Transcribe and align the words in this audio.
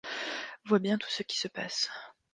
Vois 0.65 0.79
bien 0.79 0.97
tout 0.97 1.11
ce 1.11 1.21
qui 1.21 1.37
se 1.37 1.47
passe. 1.47 1.91